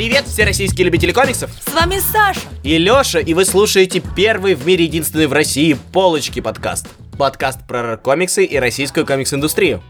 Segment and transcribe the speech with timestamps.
[0.00, 1.50] Привет, все российские любители комиксов!
[1.62, 6.40] С вами Саша и Лёша, и вы слушаете первый в мире единственный в России полочки
[6.40, 6.88] подкаст.
[7.18, 9.82] Подкаст про комиксы и российскую комикс-индустрию.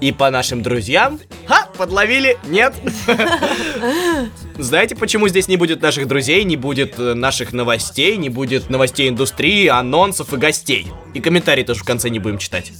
[0.00, 1.18] И по нашим друзьям...
[1.48, 2.38] Ха, подловили?
[2.46, 2.74] Нет?
[4.56, 9.08] Знаете, почему здесь не будет наших друзей, не будет э, наших новостей, не будет новостей
[9.08, 10.86] индустрии, анонсов и гостей?
[11.12, 12.70] И комментарии тоже в конце не будем читать.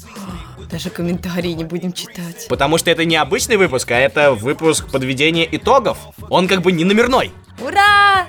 [0.70, 2.46] Даже комментарии не будем читать.
[2.48, 5.98] Потому что это не обычный выпуск, а это выпуск подведения итогов.
[6.28, 7.32] Он как бы не номерной.
[7.60, 8.26] Ура!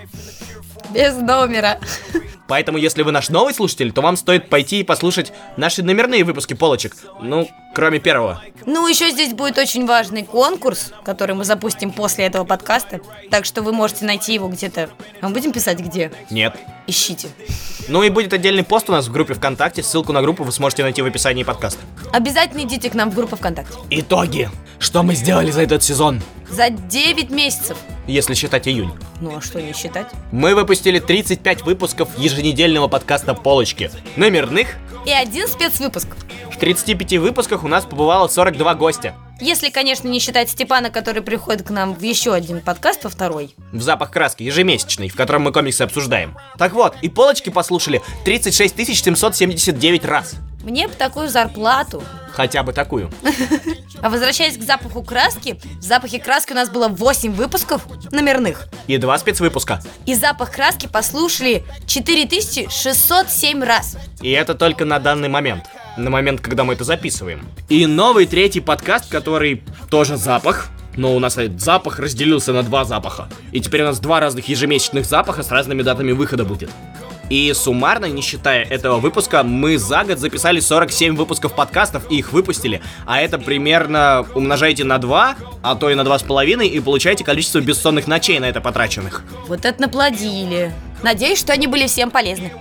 [0.93, 1.79] Без номера.
[2.47, 6.53] Поэтому, если вы наш новый слушатель, то вам стоит пойти и послушать наши номерные выпуски
[6.53, 6.95] полочек.
[7.21, 8.41] Ну, кроме первого.
[8.65, 13.01] Ну, еще здесь будет очень важный конкурс, который мы запустим после этого подкаста.
[13.29, 14.89] Так что вы можете найти его где-то.
[15.21, 16.11] А мы будем писать где?
[16.29, 16.55] Нет.
[16.87, 17.27] Ищите.
[17.89, 19.83] Ну и будет отдельный пост у нас в группе ВКонтакте.
[19.83, 21.81] Ссылку на группу вы сможете найти в описании подкаста.
[22.13, 23.77] Обязательно идите к нам в группу ВКонтакте.
[23.89, 24.49] Итоги.
[24.79, 26.21] Что мы сделали за этот сезон?
[26.49, 27.77] За 9 месяцев.
[28.07, 28.91] Если считать июнь.
[29.19, 30.07] Ну а что не считать?
[30.31, 33.91] Мы выпустили 35 выпусков еженедельного подкаста «Полочки».
[34.15, 34.75] Номерных.
[35.05, 36.07] И один спецвыпуск.
[36.51, 39.13] В 35 выпусках у нас побывало 42 гостя.
[39.39, 43.53] Если, конечно, не считать Степана, который приходит к нам в еще один подкаст, во второй.
[43.71, 46.35] В «Запах краски» ежемесячный, в котором мы комиксы обсуждаем.
[46.57, 50.35] Так вот, и полочки послушали 36 779 раз.
[50.67, 52.03] Мне бы такую зарплату.
[52.33, 53.09] Хотя бы такую.
[53.99, 58.67] А возвращаясь к запаху краски, в запахе краски у нас было 8 выпусков номерных.
[58.85, 59.81] И два спецвыпуска.
[60.05, 63.97] И запах краски послушали 4607 раз.
[64.21, 65.63] И это только на данный момент.
[65.97, 67.47] На момент, когда мы это записываем.
[67.69, 72.85] И новый третий подкаст, который тоже запах, но у нас этот запах разделился на два
[72.85, 73.29] запаха.
[73.51, 76.69] И теперь у нас два разных ежемесячных запаха с разными датами выхода будет.
[77.29, 82.31] И суммарно, не считая этого выпуска, мы за год записали 47 выпусков подкастов и их
[82.31, 82.81] выпустили.
[83.05, 88.07] А это примерно умножайте на 2, а то и на 2,5, и получаете количество бессонных
[88.07, 89.23] ночей на это потраченных.
[89.47, 90.73] Вот это наплодили.
[91.03, 92.51] Надеюсь, что они были всем полезны.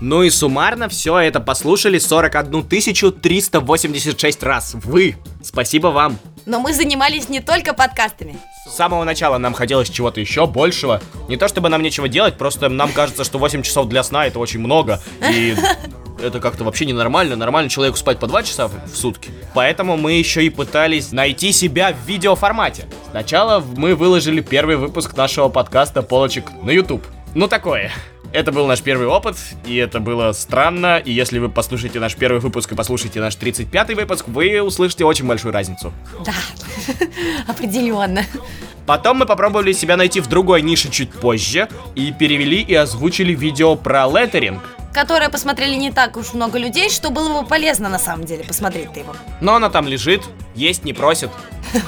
[0.00, 4.74] Ну и суммарно все это послушали 41 386 раз.
[4.74, 5.16] Вы!
[5.42, 6.18] Спасибо вам!
[6.46, 8.38] Но мы занимались не только подкастами.
[8.66, 11.02] С самого начала нам хотелось чего-то еще большего.
[11.28, 14.38] Не то чтобы нам нечего делать, просто нам кажется, что 8 часов для сна это
[14.38, 15.00] очень много.
[15.28, 15.56] И
[16.22, 17.34] это как-то вообще ненормально.
[17.34, 19.30] Нормально человеку спать по 2 часа в сутки.
[19.54, 22.84] Поэтому мы еще и пытались найти себя в видеоформате.
[23.10, 27.04] Сначала мы выложили первый выпуск нашего подкаста «Полочек» на YouTube.
[27.36, 27.92] Ну такое.
[28.32, 29.36] Это был наш первый опыт,
[29.66, 33.94] и это было странно, и если вы послушаете наш первый выпуск и послушаете наш 35-й
[33.94, 35.92] выпуск, вы услышите очень большую разницу.
[36.24, 36.32] Да,
[37.46, 38.24] определенно.
[38.86, 43.76] Потом мы попробовали себя найти в другой нише чуть позже, и перевели и озвучили видео
[43.76, 44.62] про леттеринг.
[44.96, 49.00] Которое посмотрели не так уж много людей, что было бы полезно на самом деле посмотреть-то
[49.00, 49.14] его.
[49.42, 50.22] Но она там лежит,
[50.54, 51.28] есть не просит.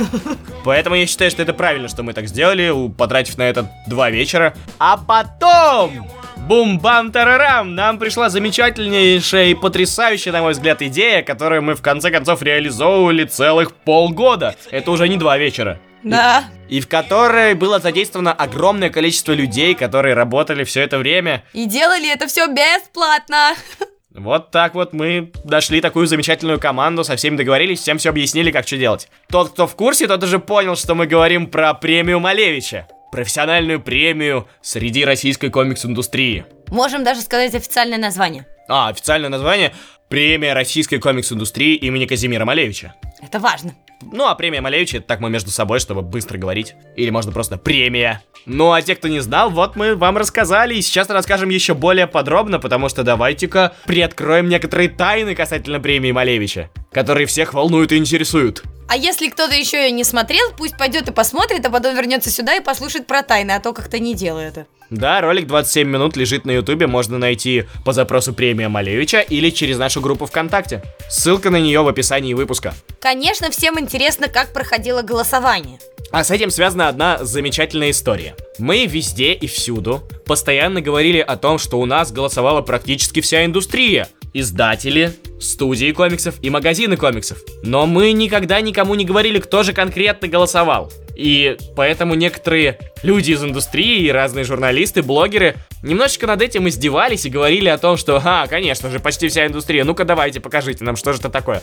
[0.65, 4.53] Поэтому я считаю, что это правильно, что мы так сделали, потратив на это два вечера.
[4.79, 6.07] А потом
[6.49, 7.75] Бум-бам-тарарам!
[7.75, 13.25] Нам пришла замечательнейшая и потрясающая, на мой взгляд, идея, которую мы в конце концов реализовывали
[13.25, 14.57] целых полгода.
[14.71, 15.79] Это уже не два вечера.
[16.03, 16.45] Да.
[16.67, 21.45] И, и в которой было задействовано огромное количество людей, которые работали все это время.
[21.53, 23.55] И делали это все бесплатно.
[24.15, 28.67] Вот так вот мы нашли такую замечательную команду, со всеми договорились, всем все объяснили, как
[28.67, 29.09] что делать.
[29.31, 34.49] Тот, кто в курсе, тот уже понял, что мы говорим про премию Малевича профессиональную премию
[34.61, 36.47] среди российской комикс-индустрии.
[36.69, 38.47] Можем даже сказать официальное название.
[38.69, 39.73] А, официальное название–
[40.09, 42.95] премия российской комикс-индустрии имени Казимира Малевича.
[43.23, 43.75] Это важно.
[44.03, 46.75] Ну, а премия Малевича, это так мы между собой, чтобы быстро говорить.
[46.97, 48.23] Или можно просто премия.
[48.47, 52.07] Ну, а те, кто не знал, вот мы вам рассказали, и сейчас расскажем еще более
[52.07, 58.63] подробно, потому что давайте-ка приоткроем некоторые тайны касательно премии Малевича, которые всех волнуют и интересуют.
[58.89, 62.57] А если кто-то еще ее не смотрел, пусть пойдет и посмотрит, а потом вернется сюда
[62.57, 64.67] и послушает про тайны, а то как-то не делаю это.
[64.89, 69.77] Да, ролик 27 минут лежит на ютубе, можно найти по запросу премия Малевича или через
[69.77, 70.83] нашу группу ВКонтакте.
[71.11, 72.73] Ссылка на нее в описании выпуска.
[72.99, 73.88] Конечно, всем интересно,
[74.29, 75.79] как проходило голосование.
[76.11, 78.35] А с этим связана одна замечательная история.
[78.59, 84.09] Мы везде и всюду постоянно говорили о том, что у нас голосовала практически вся индустрия.
[84.35, 87.39] Издатели, студии комиксов и магазины комиксов.
[87.63, 90.93] Но мы никогда никому не говорили, кто же конкретно голосовал.
[91.19, 97.29] И поэтому некоторые люди из индустрии и разные журналисты, блогеры немножечко над этим издевались и
[97.29, 101.13] говорили о том, что, а, конечно же, почти вся индустрия, ну-ка давайте, покажите нам, что
[101.13, 101.61] же это такое.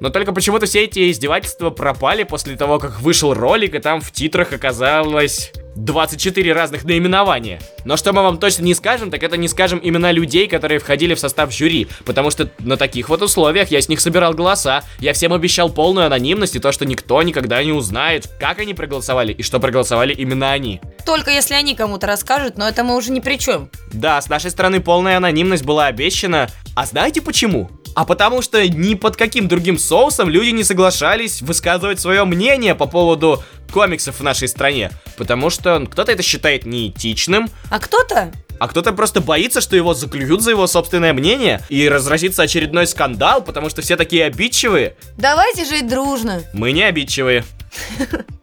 [0.00, 4.12] Но только почему-то все эти издевательства пропали после того, как вышел ролик, и там в
[4.12, 7.60] титрах оказалось 24 разных наименования.
[7.84, 11.14] Но что мы вам точно не скажем, так это не скажем имена людей, которые входили
[11.14, 15.12] в состав жюри, потому что на таких вот условиях я с них собирал голоса, я
[15.12, 19.42] всем обещал полную анонимность и то, что никто никогда не узнает, как они проголосовали и
[19.42, 20.80] что проголосовали именно они.
[21.06, 23.70] Только если они кому-то расскажут, но это мы уже ни при чем.
[23.92, 26.48] Да, с нашей стороны полная анонимность была обещана.
[26.74, 27.70] А знаете почему?
[27.94, 32.86] А потому что ни под каким другим соусом люди не соглашались высказывать свое мнение по
[32.86, 33.42] поводу
[33.72, 34.90] комиксов в нашей стране.
[35.16, 40.42] Потому что кто-то это считает неэтичным, А кто-то а кто-то просто боится, что его заклюют
[40.42, 44.96] за его собственное мнение и разразится очередной скандал, потому что все такие обидчивые.
[45.16, 46.42] Давайте жить дружно.
[46.52, 47.44] Мы не обидчивые.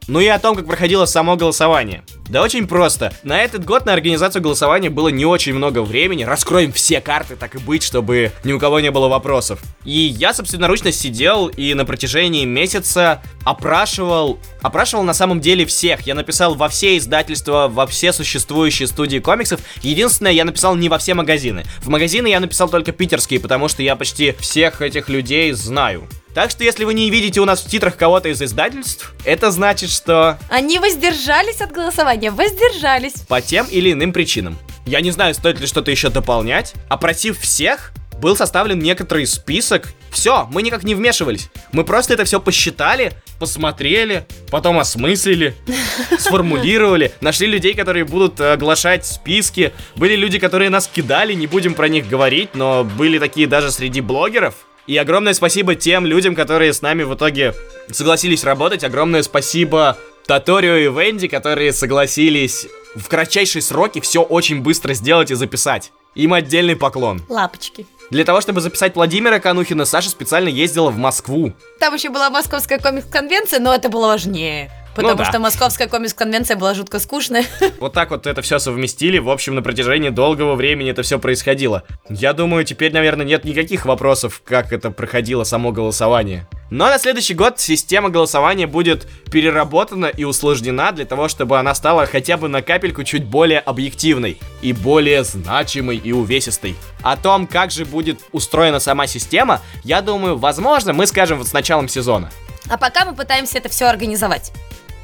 [0.07, 2.03] Ну и о том, как проходило само голосование.
[2.29, 3.13] Да очень просто.
[3.23, 6.23] На этот год на организацию голосования было не очень много времени.
[6.23, 9.59] Раскроем все карты, так и быть, чтобы ни у кого не было вопросов.
[9.85, 14.39] И я собственноручно сидел и на протяжении месяца опрашивал...
[14.61, 16.01] Опрашивал на самом деле всех.
[16.01, 19.61] Я написал во все издательства, во все существующие студии комиксов.
[19.81, 21.63] Единственное, я написал не во все магазины.
[21.79, 26.07] В магазины я написал только питерские, потому что я почти всех этих людей знаю.
[26.37, 29.89] Так что если вы не видите у нас в титрах кого-то из издательств, это значит,
[29.89, 33.21] что Они воздержались от голосования, воздержались.
[33.27, 34.57] по тем или иным причинам.
[34.85, 36.73] Я не знаю, стоит ли что-то еще дополнять.
[36.89, 37.91] Опросив всех,
[38.21, 39.89] был составлен некоторый список.
[40.09, 41.49] Все, мы никак не вмешивались.
[41.71, 45.55] Мы просто это все посчитали, посмотрели, потом осмыслили,
[46.19, 49.73] сформулировали, нашли людей, которые будут оглашать списки.
[49.95, 54.01] Были люди, которые нас кидали, не будем про них говорить, но были такие даже среди
[54.01, 54.55] блогеров.
[54.87, 57.53] И огромное спасибо тем людям, которые с нами в итоге
[57.91, 58.85] согласились работать.
[58.85, 59.97] Огромное спасибо
[60.27, 65.93] Таторио и Венди, которые согласились в кратчайшие сроки все очень быстро сделать и записать.
[66.15, 67.21] Им отдельный поклон.
[67.29, 67.85] Лапочки.
[68.09, 71.53] Для того, чтобы записать Владимира Канухина, Саша специально ездила в Москву.
[71.79, 74.69] Там еще была московская комикс-конвенция, но это было важнее.
[74.97, 75.25] Потому Ну да.
[75.25, 77.45] что московская комикс-конвенция была жутко скучная.
[77.79, 79.19] Вот так вот это все совместили.
[79.19, 81.83] В общем, на протяжении долгого времени это все происходило.
[82.09, 86.47] Я думаю, теперь, наверное, нет никаких вопросов, как это проходило само голосование.
[86.71, 92.07] Но на следующий год система голосования будет переработана и усложнена для того, чтобы она стала
[92.07, 96.75] хотя бы на капельку чуть более объективной и более значимой и увесистой.
[97.03, 101.53] О том, как же будет устроена сама система, я думаю, возможно, мы скажем вот с
[101.53, 102.31] началом сезона.
[102.67, 104.51] А пока мы пытаемся это все организовать.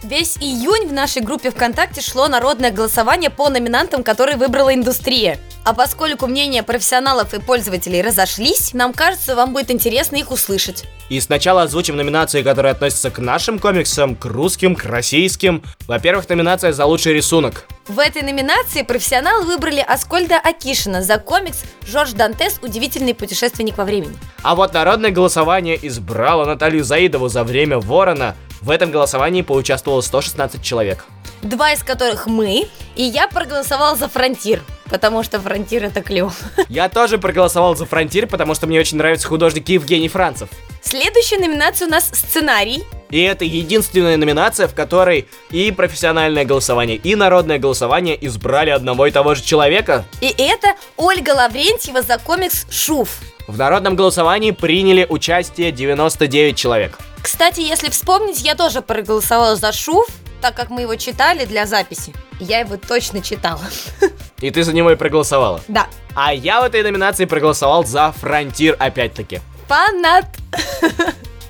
[0.04, 5.40] Весь июнь в нашей группе ВКонтакте шло народное голосование по номинантам, которые выбрала индустрия.
[5.64, 10.84] А поскольку мнения профессионалов и пользователей разошлись, нам кажется, вам будет интересно их услышать.
[11.08, 15.64] И сначала озвучим номинации, которые относятся к нашим комиксам, к русским, к российским.
[15.88, 17.66] Во-первых, номинация за лучший рисунок.
[17.88, 22.60] В этой номинации профессионалы выбрали Аскольда Акишина за комикс «Жорж Дантес.
[22.62, 24.18] Удивительный путешественник во времени».
[24.42, 28.36] А вот народное голосование избрало Наталью Заидову за время Ворона.
[28.64, 31.04] В этом голосовании поучаствовало 116 человек.
[31.42, 32.66] Два из которых мы,
[32.96, 36.32] и я проголосовал за Фронтир, потому что Фронтир это клево.
[36.70, 40.48] Я тоже проголосовал за Фронтир, потому что мне очень нравится художник Евгений Францев.
[40.82, 42.86] Следующая номинация у нас сценарий.
[43.10, 49.12] И это единственная номинация, в которой и профессиональное голосование, и народное голосование избрали одного и
[49.12, 50.06] того же человека.
[50.22, 53.20] И это Ольга Лаврентьева за комикс «Шуф».
[53.46, 56.98] В народном голосовании приняли участие 99 человек.
[57.24, 60.06] Кстати, если вспомнить, я тоже проголосовала за «Шуф»,
[60.42, 62.14] так как мы его читали для записи.
[62.40, 63.62] Я его точно читала.
[64.42, 65.62] И ты за него и проголосовала.
[65.70, 65.88] Да.
[66.16, 69.40] А я в этой номинации проголосовал за Фронтир опять-таки.
[69.70, 70.26] Фанат.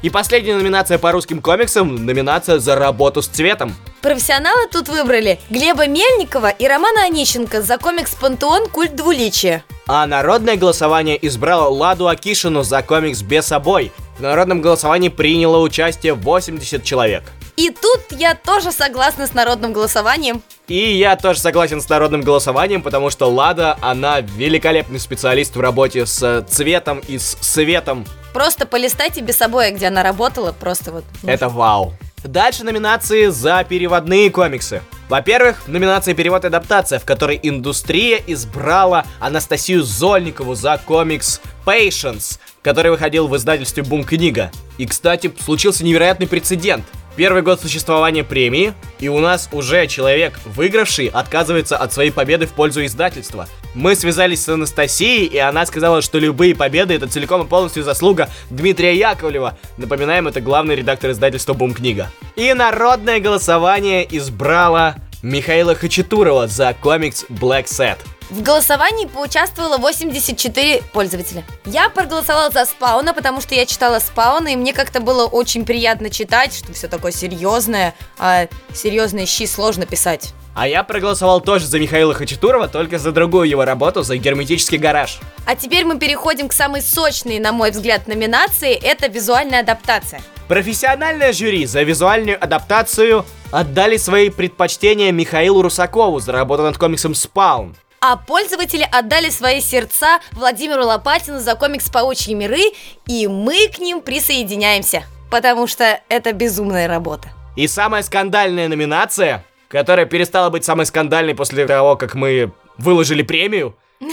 [0.03, 3.74] И последняя номинация по русским комиксам– номинация за работу с цветом.
[4.01, 8.68] Профессионалы тут выбрали Глеба Мельникова и Романа Онищенко за комикс «Пантеон.
[8.68, 9.63] Культ двуличия».
[9.88, 13.92] А народное голосование избрало Ладу Акишину за комикс «Бесобой».
[14.17, 17.24] В народном голосовании приняло участие 80 человек.
[17.55, 20.41] И тут я тоже согласна с народным голосованием.
[20.67, 26.05] И я тоже согласен с народным голосованием, потому что Лада, она великолепный специалист в работе
[26.05, 28.05] с цветом и с светом.
[28.34, 31.03] Просто полистайте без собой, где она работала, просто вот.
[31.24, 31.93] Это вау.
[32.24, 34.82] Дальше номинации за переводные комиксы.
[35.13, 42.89] Во-первых, номинация перевод и адаптация, в которой индустрия избрала Анастасию Зольникову за комикс Patience, который
[42.89, 44.50] выходил в издательстве Бум Книга.
[44.79, 46.84] И, кстати, случился невероятный прецедент.
[47.15, 52.53] Первый год существования премии, и у нас уже человек, выигравший, отказывается от своей победы в
[52.53, 53.48] пользу издательства.
[53.75, 58.29] Мы связались с Анастасией, и она сказала, что любые победы это целиком и полностью заслуга
[58.50, 59.60] Дмитрия Яковлева.
[59.77, 62.10] Напоминаем, это главный редактор издательства Бум Книга.
[62.36, 67.98] И народное голосование избрало Михаила Хачатурова за комикс Black Set.
[68.30, 71.46] В голосовании поучаствовало 84 пользователя.
[71.63, 76.10] Я проголосовала за Спауна, потому что я читала Спауна, и мне как-то было очень приятно
[76.10, 80.34] читать, что все такое серьезное, а серьезные щи сложно писать.
[80.56, 85.20] А я проголосовал тоже за Михаила Хачатурова, только за другую его работу, за герметический гараж.
[85.46, 88.74] А теперь мы переходим к самой сочной, на мой взгляд, номинации.
[88.74, 90.22] Это визуальная адаптация.
[90.53, 97.75] Профессиональное жюри за визуальную адаптацию отдали свои предпочтения Михаилу Русакову за работу над комиксом «Спаун».
[98.01, 102.62] А пользователи отдали свои сердца Владимиру Лопатину за комикс «Паучьи миры»,
[103.07, 107.29] и мы к ним присоединяемся, потому что это безумная работа.
[107.55, 113.75] И самая скандальная номинация, которая перестала быть самой скандальной после того, как мы выложили премию,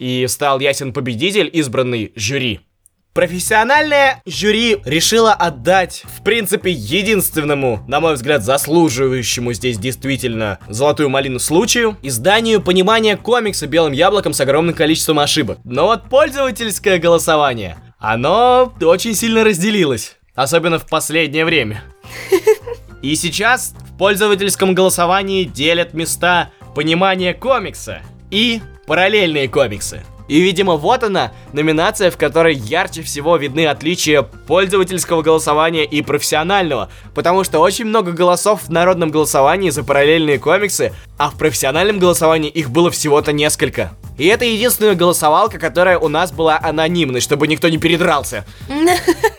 [0.00, 2.62] и стал ясен победитель, избранный жюри.
[3.14, 11.40] Профессиональное жюри решило отдать, в принципе, единственному, на мой взгляд, заслуживающему здесь действительно золотую малину
[11.40, 15.58] случаю, изданию понимания комикса белым яблоком с огромным количеством ошибок.
[15.64, 21.82] Но вот пользовательское голосование, оно очень сильно разделилось, особенно в последнее время.
[23.02, 28.00] И сейчас в пользовательском голосовании делят места понимания комикса
[28.30, 30.04] и параллельные комиксы.
[30.28, 36.90] И, видимо, вот она, номинация, в которой ярче всего видны отличия пользовательского голосования и профессионального,
[37.14, 42.50] потому что очень много голосов в народном голосовании за параллельные комиксы, а в профессиональном голосовании
[42.50, 43.92] их было всего-то несколько.
[44.18, 48.44] И это единственная голосовалка, которая у нас была анонимной, чтобы никто не передрался.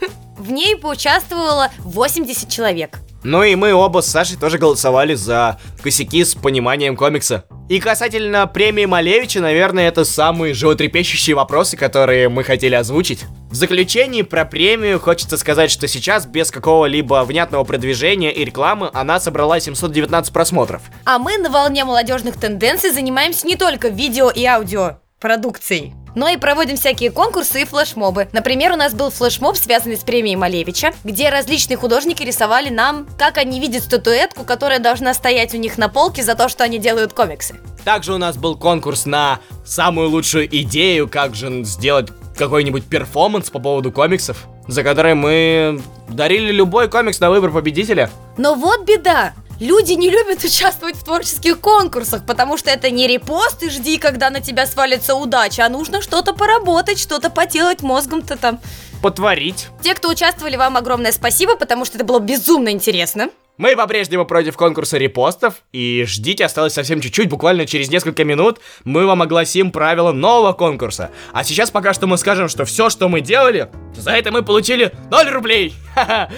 [0.49, 2.97] В ней поучаствовало 80 человек.
[3.23, 7.45] Ну и мы оба с Сашей тоже голосовали за косяки с пониманием комикса.
[7.69, 13.25] И касательно премии Малевича, наверное, это самые животрепещущие вопросы, которые мы хотели озвучить.
[13.51, 19.19] В заключении про премию хочется сказать, что сейчас без какого-либо внятного продвижения и рекламы она
[19.19, 20.81] собрала 719 просмотров.
[21.05, 26.37] А мы на волне молодежных тенденций занимаемся не только видео и аудио продукцией, но и
[26.37, 28.27] проводим всякие конкурсы и флешмобы.
[28.31, 33.37] Например, у нас был флешмоб, связанный с премией Малевича, где различные художники рисовали нам, как
[33.37, 37.13] они видят статуэтку, которая должна стоять у них на полке за то, что они делают
[37.13, 37.55] комиксы.
[37.83, 43.59] Также у нас был конкурс на самую лучшую идею, как же сделать какой-нибудь перформанс по
[43.59, 48.09] поводу комиксов, за который мы дарили любой комикс на выбор победителя.
[48.37, 49.33] Но вот беда!
[49.59, 54.29] Люди не любят участвовать в творческих конкурсах, потому что это не репост и жди, когда
[54.29, 58.61] на тебя свалится удача, а нужно что-то поработать, что-то поделать мозгом-то там.
[59.01, 59.67] Потворить.
[59.81, 63.31] Те, кто участвовали, вам огромное спасибо, потому что это было безумно интересно.
[63.57, 69.05] Мы по-прежнему против конкурса репостов, и ждите, осталось совсем чуть-чуть, буквально через несколько минут мы
[69.05, 71.11] вам огласим правила нового конкурса.
[71.33, 74.93] А сейчас пока что мы скажем, что все, что мы делали, за это мы получили
[75.11, 75.73] 0 рублей.
[75.95, 76.29] Ха-ха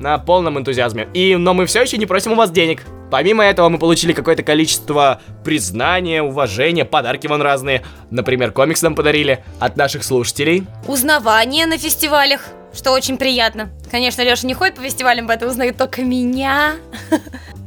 [0.00, 1.08] на полном энтузиазме.
[1.14, 2.82] И, но мы все еще не просим у вас денег.
[3.10, 7.82] Помимо этого мы получили какое-то количество признания, уважения, подарки вон разные.
[8.10, 10.66] Например, комикс нам подарили от наших слушателей.
[10.86, 13.70] Узнавание на фестивалях, что очень приятно.
[13.90, 16.76] Конечно, Леша не ходит по фестивалям, поэтому узнает только меня.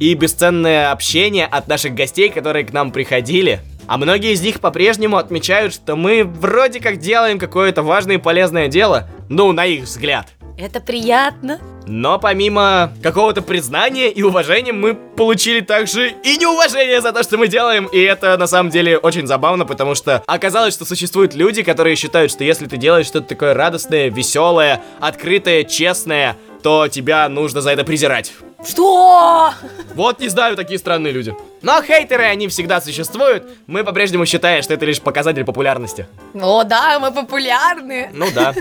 [0.00, 3.60] И бесценное общение от наших гостей, которые к нам приходили.
[3.86, 8.68] А многие из них по-прежнему отмечают, что мы вроде как делаем какое-то важное и полезное
[8.68, 9.08] дело.
[9.28, 10.28] Ну, на их взгляд.
[10.56, 11.58] Это приятно.
[11.86, 17.48] Но помимо какого-то признания и уважения, мы получили также и неуважение за то, что мы
[17.48, 17.86] делаем.
[17.86, 22.30] И это на самом деле очень забавно, потому что оказалось, что существуют люди, которые считают,
[22.30, 27.84] что если ты делаешь что-то такое радостное, веселое, открытое, честное, то тебя нужно за это
[27.84, 28.32] презирать.
[28.66, 29.52] Что?
[29.94, 31.34] Вот не знаю, такие странные люди.
[31.62, 33.44] Но хейтеры, они всегда существуют.
[33.66, 36.06] Мы по-прежнему считаем, что это лишь показатель популярности.
[36.34, 38.10] О, да, мы популярны.
[38.12, 38.54] Ну да,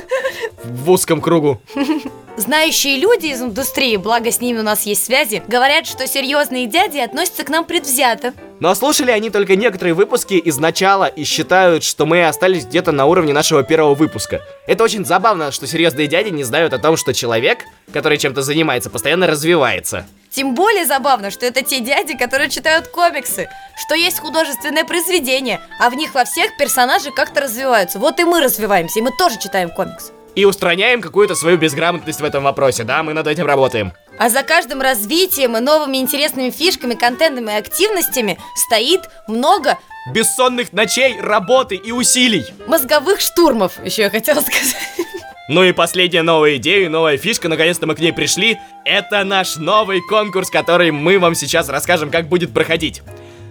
[0.63, 1.61] в узком кругу.
[2.37, 6.97] Знающие люди из индустрии, благо с ними у нас есть связи, говорят, что серьезные дяди
[6.97, 8.33] относятся к нам предвзято.
[8.59, 13.05] Но слушали они только некоторые выпуски из начала и считают, что мы остались где-то на
[13.05, 14.41] уровне нашего первого выпуска.
[14.67, 17.59] Это очень забавно, что серьезные дяди не знают о том, что человек,
[17.91, 20.05] который чем-то занимается, постоянно развивается.
[20.29, 23.49] Тем более забавно, что это те дяди, которые читают комиксы,
[23.85, 27.99] что есть художественное произведение, а в них во всех персонажи как-то развиваются.
[27.99, 32.23] Вот и мы развиваемся, и мы тоже читаем комикс и устраняем какую-то свою безграмотность в
[32.23, 33.93] этом вопросе, да, мы над этим работаем.
[34.19, 39.77] А за каждым развитием и новыми интересными фишками, контентом и активностями стоит много
[40.13, 42.45] бессонных ночей, работы и усилий.
[42.67, 44.75] Мозговых штурмов, еще я хотела сказать.
[45.49, 48.59] Ну и последняя новая идея, новая фишка, наконец-то мы к ней пришли.
[48.85, 53.01] Это наш новый конкурс, который мы вам сейчас расскажем, как будет проходить.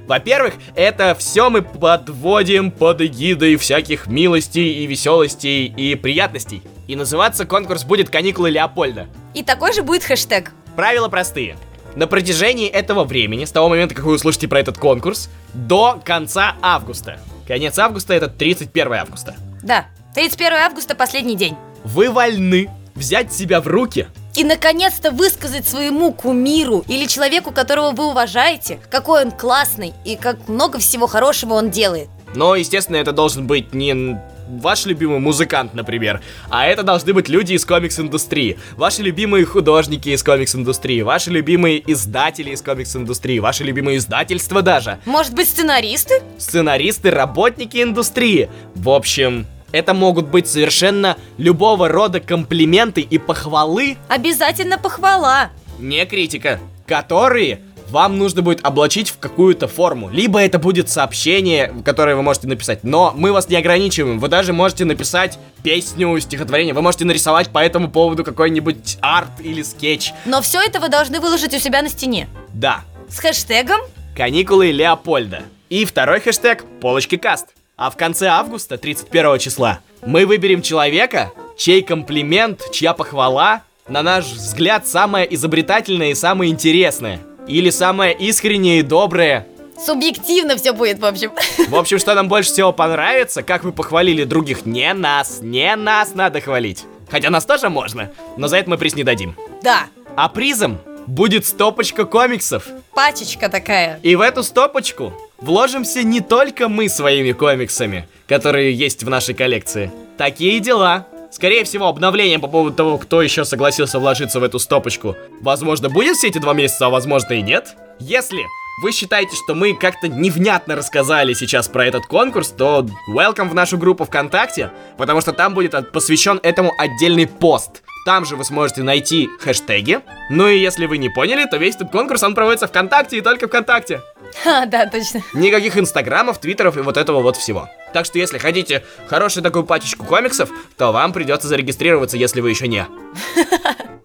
[0.06, 6.62] Во-первых, это все мы подводим под эгидой всяких милостей и веселостей и приятностей.
[6.86, 9.06] И называться конкурс будет «Каникулы Леопольда».
[9.34, 10.52] И такой же будет хэштег.
[10.76, 11.56] Правила простые.
[11.94, 16.56] На протяжении этого времени, с того момента, как вы услышите про этот конкурс, до конца
[16.62, 19.34] августа, Конец августа это 31 августа.
[19.62, 21.56] Да, 31 августа последний день.
[21.84, 28.06] Вы вольны взять себя в руки И наконец-то высказать своему кумиру или человеку, которого вы
[28.06, 32.08] уважаете, какой он классный и как много всего хорошего он делает.
[32.34, 36.20] Но, естественно, это должен быть не ваш любимый музыкант, например,
[36.50, 38.58] а это должны быть люди из комикс-индустрии.
[38.76, 45.34] Ваши любимые художники из комикс-индустрии, ваши любимые издатели из комикс-индустрии, ваши любимые издательства даже, Может
[45.34, 46.22] быть, сценаристы?
[46.38, 48.48] сценаристы, работники индустрии.
[48.74, 55.50] В общем, это могут быть совершенно любого рода комплименты и похвалы, Обязательно похвала.
[55.78, 60.08] не критика, которые вам нужно будет облачить в какую-то форму.
[60.08, 62.84] Либо это будет сообщение, которое вы можете написать.
[62.84, 64.18] Но мы вас не ограничиваем.
[64.18, 66.72] Вы даже можете написать песню, стихотворение.
[66.72, 70.12] Вы можете нарисовать по этому поводу какой-нибудь арт или скетч.
[70.24, 72.28] Но все это вы должны выложить у себя на стене.
[72.54, 73.80] Да, С хэштегом
[74.16, 75.42] каникулы Леопольда.
[75.68, 77.48] И второй хэштег полочки каст.
[77.82, 84.26] А в конце августа, 31 числа, мы выберем человека, чей комплимент, чья похвала, на наш
[84.26, 87.18] взгляд, самая изобретательная и самая интересная.
[87.48, 89.48] Или самая искренняя и добрая.
[89.84, 91.32] Субъективно все будет, в общем.
[91.70, 94.64] В общем, что нам больше всего понравится, как вы похвалили других.
[94.64, 96.84] Не нас, не нас надо хвалить.
[97.10, 99.34] Хотя нас тоже можно, но за это мы приз не дадим.
[99.60, 102.64] Да, А призом будет стопочка комиксов.
[102.94, 103.98] пачечка такая.
[104.04, 105.12] И в эту стопочку
[105.42, 109.90] вложимся не только мы своими комиксами, которые есть в нашей коллекции.
[110.16, 111.06] Такие дела.
[111.30, 116.16] Скорее всего, обновление по поводу того, кто еще согласился вложиться в эту стопочку, возможно, будет
[116.16, 117.74] все эти два месяца, а возможно и нет.
[117.98, 118.42] Если
[118.82, 123.78] вы считаете, что мы как-то невнятно рассказали сейчас про этот конкурс, то welcome в нашу
[123.78, 127.82] группу ВКонтакте, потому что там будет посвящен этому отдельный пост.
[128.04, 130.00] Там же вы сможете найти хэштеги.
[130.28, 133.46] Ну и если вы не поняли, то весь этот конкурс, он проводится ВКонтакте и только
[133.46, 134.00] ВКонтакте.
[134.46, 135.22] А, да, точно.
[135.34, 137.68] Никаких инстаграмов, твиттеров и вот этого вот всего.
[137.92, 142.68] Так что если хотите хорошую такую пачечку комиксов, то вам придется зарегистрироваться, если вы еще
[142.68, 142.86] не.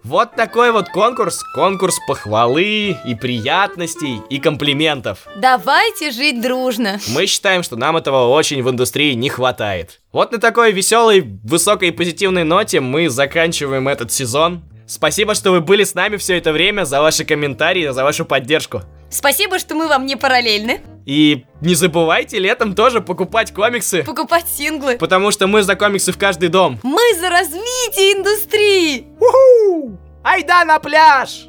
[0.08, 1.42] Вот такой вот конкурс.
[1.54, 5.26] Конкурс похвалы и приятностей и комплиментов.
[5.36, 6.98] Давайте жить дружно.
[7.08, 10.00] Мы считаем, что нам этого очень в индустрии не хватает.
[10.10, 14.62] Вот на такой веселой, высокой и позитивной ноте мы заканчиваем этот сезон.
[14.88, 18.80] Спасибо, что вы были с нами все это время, за ваши комментарии, за вашу поддержку.
[19.10, 20.80] Спасибо, что мы вам не параллельны.
[21.04, 24.96] И не забывайте летом тоже покупать комиксы, Покупать синглы.
[24.96, 26.78] потому что мы за комиксы в каждый дом.
[26.82, 29.06] Мы за развитие индустрии.
[29.20, 29.98] Уху!
[30.24, 31.48] Айда на пляж!